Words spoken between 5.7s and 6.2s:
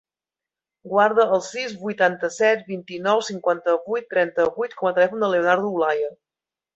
Olaya.